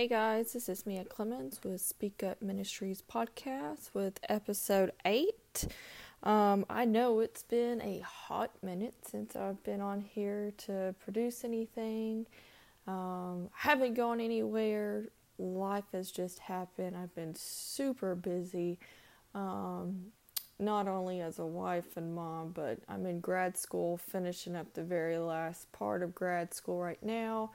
[0.00, 5.68] Hey guys, this is Mia Clemens with Speak Up Ministries podcast with episode 8.
[6.22, 11.44] Um, I know it's been a hot minute since I've been on here to produce
[11.44, 12.26] anything.
[12.86, 15.08] Um, haven't gone anywhere.
[15.36, 16.96] Life has just happened.
[16.96, 18.78] I've been super busy,
[19.34, 20.06] um,
[20.58, 24.82] not only as a wife and mom, but I'm in grad school, finishing up the
[24.82, 27.50] very last part of grad school right now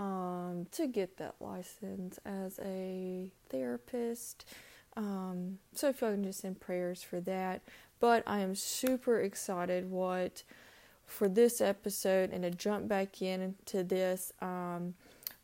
[0.00, 4.46] um, to get that license as a therapist.
[4.96, 7.60] Um, so if y'all can just send prayers for that.
[8.00, 10.42] But I am super excited what
[11.04, 14.94] for this episode and to jump back into this um,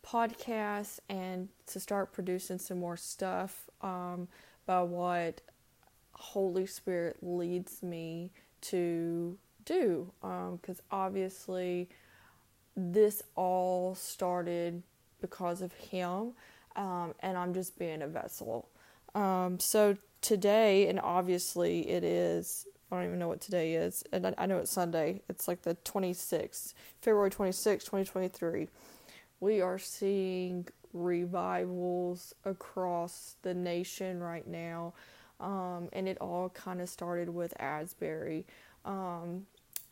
[0.03, 4.27] podcast and to start producing some more stuff um,
[4.65, 5.43] by what
[6.13, 8.31] Holy Spirit leads me
[8.63, 10.11] to do.
[10.23, 11.91] Because um, obviously,
[12.77, 14.83] this all started
[15.21, 16.33] because of him,
[16.77, 18.69] um, and I'm just being a vessel.
[19.15, 24.27] Um, so today, and obviously it is, I don't even know what today is, and
[24.27, 25.23] I, I know it's Sunday.
[25.29, 28.69] It's like the 26th, February 26th, 2023.
[29.41, 34.93] We are seeing revivals across the nation right now,
[35.41, 38.47] um, and it all kind of started with Asbury.
[38.85, 39.47] Um,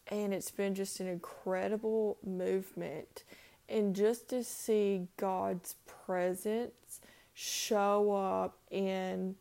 [0.09, 3.25] and it's been just an incredible movement.
[3.69, 7.01] And just to see God's presence
[7.33, 9.37] show up in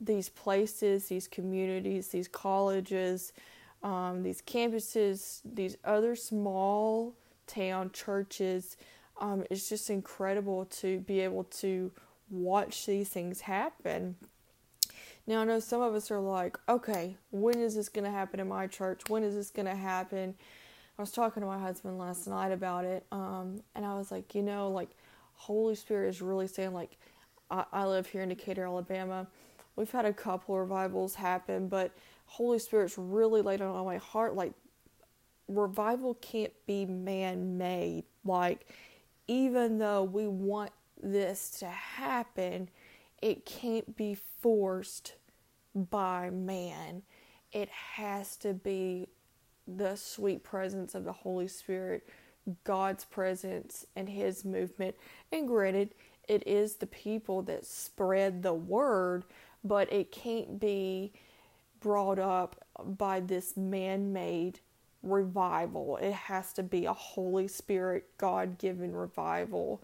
[0.00, 3.32] these places, these communities, these colleges,
[3.82, 7.14] um, these campuses, these other small
[7.46, 8.76] town churches,
[9.20, 11.90] um, it's just incredible to be able to
[12.30, 14.16] watch these things happen.
[15.26, 18.40] Now, I know some of us are like, okay, when is this going to happen
[18.40, 19.02] in my church?
[19.08, 20.34] When is this going to happen?
[20.98, 24.34] I was talking to my husband last night about it, um, and I was like,
[24.34, 24.90] you know, like,
[25.34, 26.98] Holy Spirit is really saying, like,
[27.50, 29.26] I, I live here in Decatur, Alabama.
[29.76, 31.90] We've had a couple revivals happen, but
[32.26, 34.52] Holy Spirit's really laid on my heart, like,
[35.48, 38.04] revival can't be man made.
[38.24, 38.68] Like,
[39.26, 40.70] even though we want
[41.02, 42.68] this to happen,
[43.24, 45.14] it can't be forced
[45.74, 47.00] by man.
[47.52, 49.08] It has to be
[49.66, 52.06] the sweet presence of the Holy Spirit,
[52.64, 54.94] God's presence, and His movement.
[55.32, 55.94] And granted,
[56.28, 59.24] it is the people that spread the word,
[59.64, 61.14] but it can't be
[61.80, 64.60] brought up by this man made
[65.02, 65.96] revival.
[65.96, 69.82] It has to be a Holy Spirit, God given revival.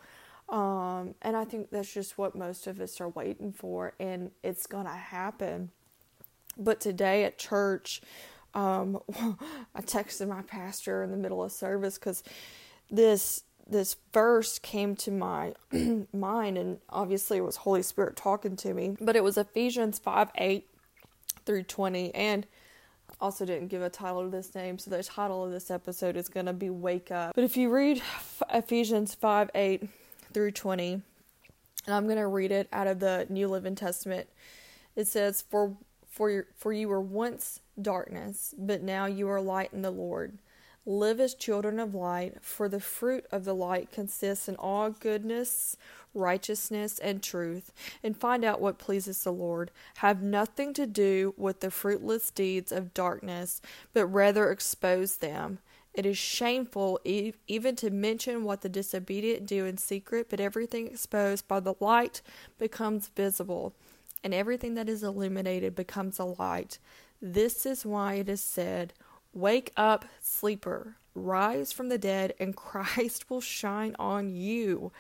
[0.51, 4.67] Um, and I think that's just what most of us are waiting for, and it's
[4.67, 5.71] going to happen.
[6.59, 8.03] But today at church,
[8.55, 8.99] um,
[9.75, 12.23] I texted my pastor in the middle of service because
[12.91, 15.55] this this verse came to my
[16.13, 18.97] mind, and obviously it was Holy Spirit talking to me.
[19.01, 20.69] But it was Ephesians five eight
[21.47, 22.45] through twenty, and
[23.21, 26.29] also didn't give a title to this name, so the title of this episode is
[26.29, 27.35] going to be Wake Up.
[27.35, 28.03] But if you read
[28.53, 29.89] Ephesians 5 8
[30.33, 30.93] through 20.
[31.87, 34.29] And I'm going to read it out of the New Living Testament.
[34.97, 35.77] It says, For,
[36.09, 40.39] for, your, for you were once darkness, but now you are light in the Lord.
[40.87, 45.77] Live as children of light, for the fruit of the light consists in all goodness,
[46.15, 47.71] righteousness, and truth,
[48.03, 49.71] and find out what pleases the Lord.
[49.97, 53.61] Have nothing to do with the fruitless deeds of darkness,
[53.93, 55.59] but rather expose them.
[55.93, 61.49] It is shameful even to mention what the disobedient do in secret, but everything exposed
[61.49, 62.23] by the light
[62.59, 63.75] becomes visible,
[64.23, 66.79] and everything that is illuminated becomes a light.
[67.21, 68.93] This is why it is said,
[69.33, 74.93] Wake up, sleeper, rise from the dead, and Christ will shine on you.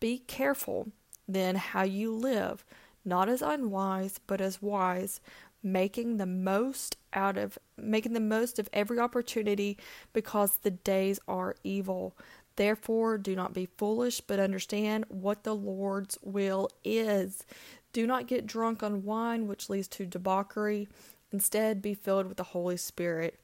[0.00, 0.88] Be careful,
[1.28, 2.64] then, how you live,
[3.04, 5.20] not as unwise, but as wise
[5.62, 9.78] making the most out of making the most of every opportunity
[10.12, 12.16] because the days are evil.
[12.56, 17.44] Therefore, do not be foolish, but understand what the Lord's will is.
[17.92, 20.88] Do not get drunk on wine, which leads to debauchery.
[21.32, 23.38] Instead, be filled with the Holy Spirit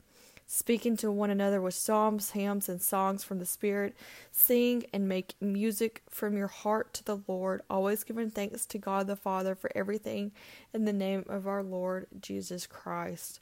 [0.46, 3.96] speaking to one another with psalms, hymns, and songs from the Spirit.
[4.30, 9.06] Sing and make music from your heart to the Lord, always giving thanks to God
[9.06, 10.32] the Father for everything
[10.72, 13.40] in the name of our Lord Jesus Christ.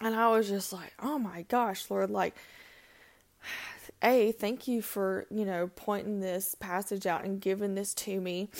[0.00, 2.34] And I was just like, oh my gosh, Lord, like,
[4.02, 8.50] A, thank you for, you know, pointing this passage out and giving this to me.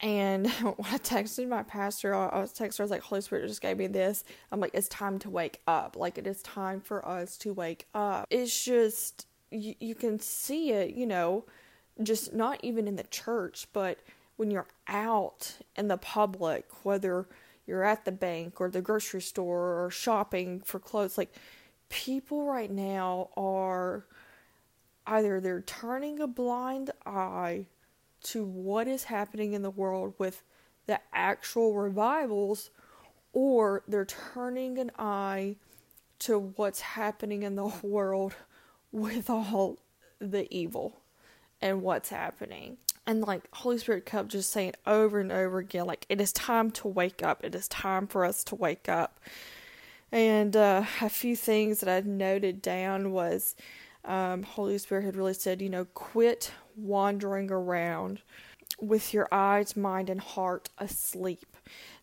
[0.00, 3.60] And when I texted my pastor, I was texting I was like, Holy Spirit just
[3.60, 4.24] gave me this.
[4.50, 5.96] I'm like, it's time to wake up.
[5.96, 8.26] Like, it is time for us to wake up.
[8.30, 11.44] It's just, you, you can see it, you know,
[12.02, 13.98] just not even in the church, but
[14.36, 17.26] when you're out in the public, whether
[17.66, 21.34] you're at the bank or the grocery store or shopping for clothes, like
[21.90, 24.06] people right now are
[25.06, 27.66] either they're turning a blind eye
[28.22, 30.42] to what is happening in the world with
[30.86, 32.70] the actual revivals
[33.32, 35.56] or they're turning an eye
[36.18, 38.34] to what's happening in the world
[38.92, 39.78] with all
[40.18, 41.00] the evil
[41.60, 42.76] and what's happening.
[43.06, 46.70] And like Holy Spirit kept just saying over and over again, like it is time
[46.72, 47.42] to wake up.
[47.44, 49.18] It is time for us to wake up.
[50.12, 53.54] And uh, a few things that I noted down was
[54.04, 58.22] um, Holy Spirit had really said, you know, quit wandering around
[58.80, 61.56] with your eyes, mind, and heart asleep.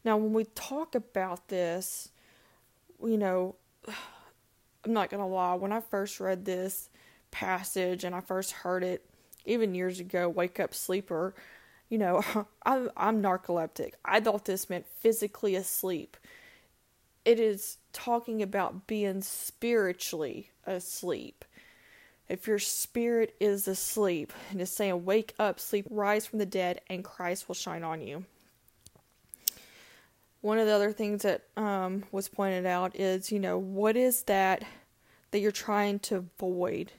[0.03, 2.09] Now, when we talk about this,
[3.03, 3.55] you know,
[3.87, 6.89] I'm not going to lie, when I first read this
[7.31, 9.05] passage and I first heard it,
[9.45, 11.33] even years ago, wake up sleeper,
[11.89, 12.23] you know,
[12.65, 13.93] I'm, I'm narcoleptic.
[14.05, 16.17] I thought this meant physically asleep.
[17.25, 21.43] It is talking about being spiritually asleep.
[22.29, 26.81] If your spirit is asleep, and is saying, Wake up, sleep, rise from the dead,
[26.89, 28.25] and Christ will shine on you.
[30.41, 34.23] One of the other things that um, was pointed out is, you know, what is
[34.23, 34.63] that
[35.31, 36.91] that you're trying to avoid?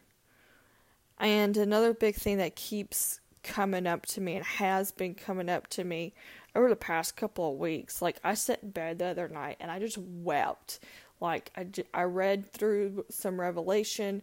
[1.19, 5.67] And another big thing that keeps coming up to me and has been coming up
[5.69, 6.13] to me
[6.55, 9.71] over the past couple of weeks, like I sat in bed the other night and
[9.71, 10.81] I just wept.
[11.21, 14.23] Like I, I read through some Revelation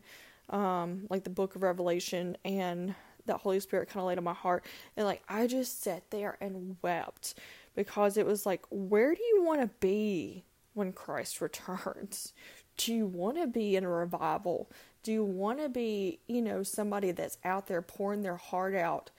[0.50, 2.96] um, like the book of Revelation, and
[3.26, 4.66] that Holy Spirit kind of laid on my heart.
[4.96, 7.36] And like, I just sat there and wept
[7.76, 10.44] because it was like, where do you want to be
[10.74, 12.34] when Christ returns?
[12.78, 14.70] Do you want to be in a revival?
[15.04, 19.12] Do you want to be, you know, somebody that's out there pouring their heart out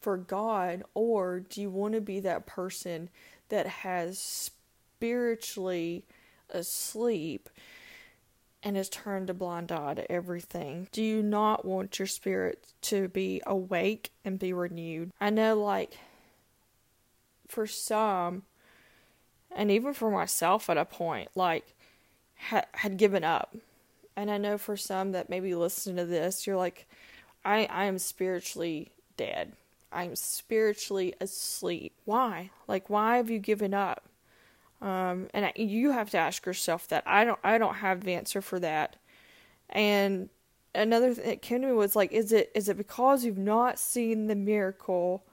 [0.00, 0.82] for God?
[0.94, 3.08] Or do you want to be that person
[3.48, 6.04] that has spiritually
[6.50, 7.48] asleep
[8.64, 10.88] and has turned a blind eye to everything.
[10.90, 15.12] Do you not want your spirit to be awake and be renewed?
[15.20, 15.98] I know, like,
[17.46, 18.42] for some,
[19.54, 21.74] and even for myself at a point, like,
[22.36, 23.54] ha- had given up.
[24.16, 26.86] And I know for some that maybe listen to this, you're like,
[27.44, 29.52] I, I am spiritually dead.
[29.92, 31.92] I'm spiritually asleep.
[32.04, 32.50] Why?
[32.66, 34.04] Like, why have you given up?
[34.84, 37.04] Um, and I, you have to ask yourself that.
[37.06, 37.38] I don't.
[37.42, 38.96] I don't have the answer for that.
[39.70, 40.28] And
[40.74, 43.78] another thing that came to me was like, is it is it because you've not
[43.78, 45.24] seen the miracle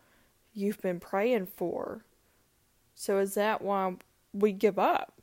[0.53, 2.05] you've been praying for?
[2.95, 3.95] So is that why
[4.31, 5.15] we give up?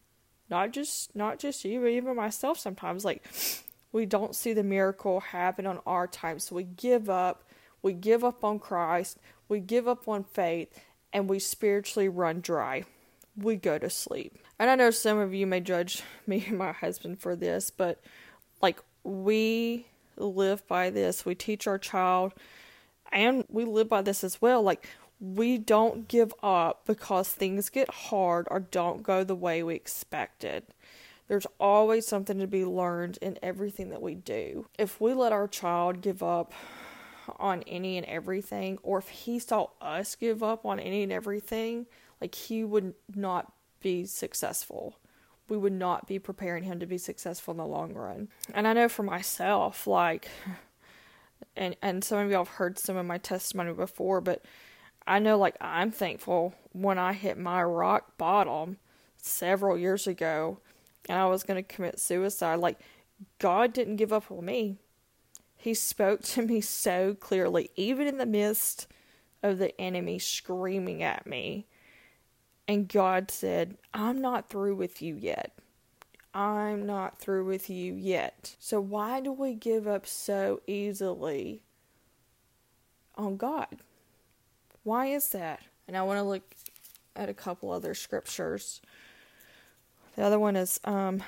[0.50, 2.58] Not just not just you, but even myself.
[2.58, 3.24] Sometimes like
[3.92, 7.44] we don't see the miracle happen on our time, so we give up.
[7.80, 9.18] We give up on Christ.
[9.48, 10.68] We give up on faith,
[11.14, 12.84] and we spiritually run dry
[13.38, 14.38] we go to sleep.
[14.58, 18.00] And I know some of you may judge me and my husband for this, but
[18.60, 19.86] like we
[20.16, 21.24] live by this.
[21.24, 22.32] We teach our child
[23.12, 24.62] and we live by this as well.
[24.62, 24.86] Like
[25.20, 30.64] we don't give up because things get hard or don't go the way we expected.
[31.28, 34.66] There's always something to be learned in everything that we do.
[34.78, 36.52] If we let our child give up
[37.38, 41.86] on any and everything, or if he saw us give up on any and everything,
[42.20, 44.96] like he would not be successful.
[45.48, 48.28] We would not be preparing him to be successful in the long run.
[48.52, 50.28] And I know for myself, like
[51.56, 54.44] and and some of y'all have heard some of my testimony before, but
[55.06, 58.76] I know like I'm thankful when I hit my rock bottom
[59.16, 60.58] several years ago
[61.08, 62.78] and I was going to commit suicide, like
[63.38, 64.76] God didn't give up on me.
[65.56, 68.86] He spoke to me so clearly, even in the midst
[69.42, 71.66] of the enemy screaming at me.
[72.68, 75.52] And God said, I'm not through with you yet.
[76.34, 78.54] I'm not through with you yet.
[78.60, 81.62] So, why do we give up so easily
[83.16, 83.78] on God?
[84.84, 85.62] Why is that?
[85.88, 86.42] And I want to look
[87.16, 88.82] at a couple other scriptures.
[90.14, 91.22] The other one is um,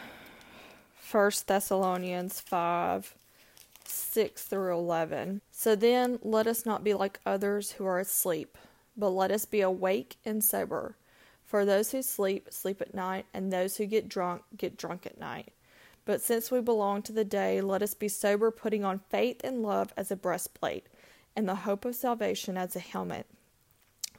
[1.11, 3.15] 1 Thessalonians 5
[3.85, 5.41] 6 through 11.
[5.51, 8.57] So then let us not be like others who are asleep,
[8.97, 10.95] but let us be awake and sober.
[11.51, 15.19] For those who sleep, sleep at night, and those who get drunk, get drunk at
[15.19, 15.53] night.
[16.05, 19.61] But since we belong to the day, let us be sober, putting on faith and
[19.61, 20.87] love as a breastplate,
[21.35, 23.27] and the hope of salvation as a helmet.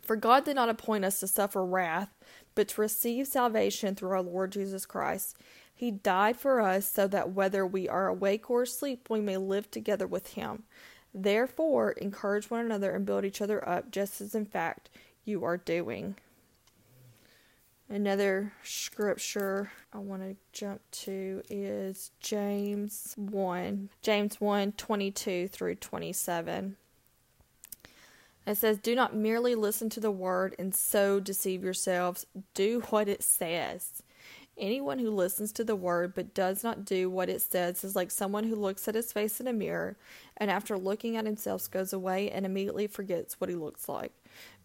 [0.01, 2.09] For God did not appoint us to suffer wrath,
[2.53, 5.38] but to receive salvation through our Lord Jesus Christ.
[5.73, 9.71] He died for us so that whether we are awake or asleep, we may live
[9.71, 10.63] together with Him.
[11.13, 14.89] Therefore, encourage one another and build each other up, just as in fact
[15.23, 16.17] you are doing.
[17.91, 23.89] Another scripture I want to jump to is James 1.
[24.01, 26.77] James 1 22 through 27.
[28.48, 32.25] It says, Do not merely listen to the word and so deceive yourselves.
[32.53, 34.01] Do what it says.
[34.57, 38.10] Anyone who listens to the word but does not do what it says is like
[38.10, 39.98] someone who looks at his face in a mirror
[40.38, 44.13] and after looking at himself goes away and immediately forgets what he looks like.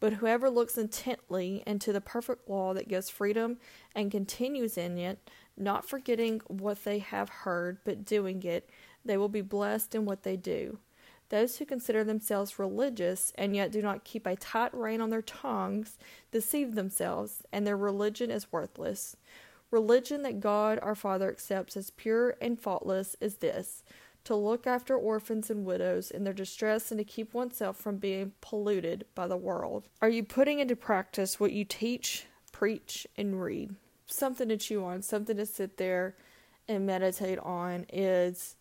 [0.00, 3.58] But whoever looks intently into the perfect law that gives freedom
[3.94, 8.68] and continues in it, not forgetting what they have heard, but doing it,
[9.04, 10.78] they will be blessed in what they do.
[11.28, 15.22] Those who consider themselves religious and yet do not keep a tight rein on their
[15.22, 15.98] tongues
[16.30, 19.16] deceive themselves, and their religion is worthless.
[19.72, 23.82] Religion that God our Father accepts as pure and faultless is this
[24.26, 28.32] to look after orphans and widows in their distress and to keep oneself from being
[28.40, 29.88] polluted by the world.
[30.02, 33.76] Are you putting into practice what you teach, preach, and read?
[34.06, 36.16] Something to chew on, something to sit there
[36.66, 38.56] and meditate on is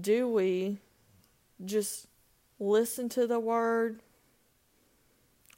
[0.00, 0.78] do we
[1.64, 2.08] just
[2.58, 4.02] listen to the word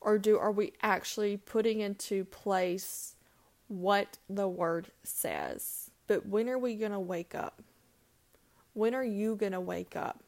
[0.02, 3.16] or do are we actually putting into place
[3.68, 5.90] what the word says?
[6.06, 7.62] But when are we going to wake up?
[8.78, 10.22] When are you going to wake up?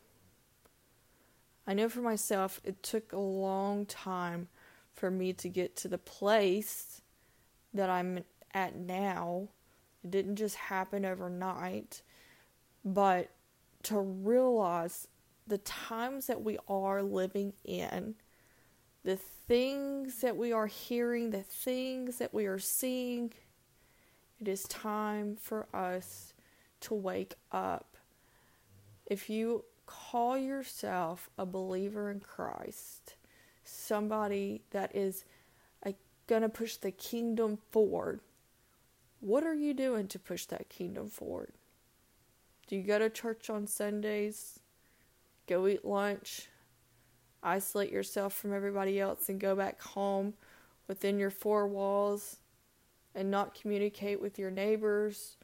[1.69, 4.49] I know for myself, it took a long time
[4.93, 7.01] for me to get to the place
[7.73, 9.51] that I'm at now.
[10.03, 12.03] It didn't just happen overnight,
[12.85, 13.31] but
[13.85, 15.07] to realize
[15.47, 18.17] the times that we are living in,
[19.05, 23.33] the things that we are hearing, the things that we are seeing,
[24.41, 26.35] it is time for us
[26.81, 27.90] to wake up
[29.11, 33.17] if you call yourself a believer in Christ,
[33.65, 35.25] somebody that is
[36.27, 38.21] going to push the kingdom forward,
[39.19, 41.53] what are you doing to push that kingdom forward?
[42.69, 44.61] Do you go to church on Sundays?
[45.49, 46.47] Go eat lunch?
[47.43, 50.35] Isolate yourself from everybody else and go back home
[50.87, 52.37] within your four walls
[53.13, 55.37] and not communicate with your neighbors,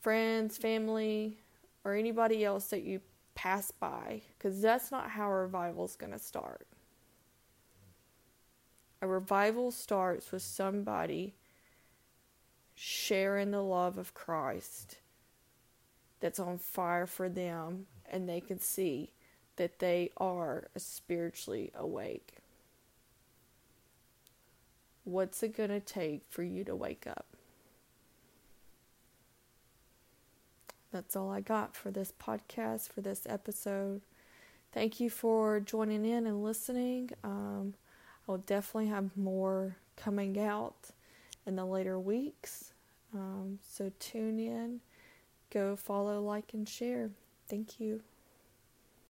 [0.00, 1.38] friends, family,
[1.84, 3.00] or anybody else that you
[3.34, 6.66] pass by because that's not how a revival is going to start.
[9.00, 11.34] A revival starts with somebody
[12.74, 14.98] sharing the love of Christ
[16.20, 19.10] that's on fire for them and they can see
[19.56, 22.36] that they are spiritually awake.
[25.04, 27.31] What's it going to take for you to wake up?
[30.92, 34.02] That's all I got for this podcast, for this episode.
[34.72, 37.10] Thank you for joining in and listening.
[37.24, 37.74] Um,
[38.28, 40.90] I'll definitely have more coming out
[41.46, 42.72] in the later weeks.
[43.14, 44.80] Um, so tune in,
[45.50, 47.10] go follow, like, and share.
[47.48, 48.02] Thank you.